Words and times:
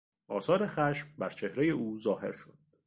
آثار 0.27 0.67
خشم 0.67 1.07
بر 1.17 1.29
چهرهی 1.29 1.69
او 1.69 1.97
ظاهر 1.99 2.31
شد. 2.31 2.57